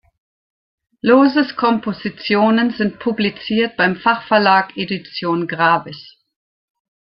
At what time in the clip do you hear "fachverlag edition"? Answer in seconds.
3.95-5.45